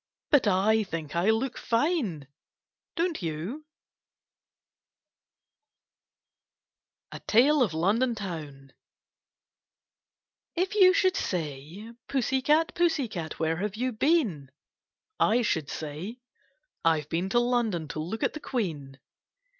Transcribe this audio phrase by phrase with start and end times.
[0.31, 2.27] But I think I look fine,
[2.95, 3.67] don't you!
[7.11, 8.73] 44 KITTEIN^S AM) CATS A TALE OF LONDON TOWN
[10.55, 14.49] If you should say:* Pussy cat, pussy cat, Where have you been?'
[15.19, 16.17] I should say:—
[16.83, 18.99] I 've been to London To look at the Queen.'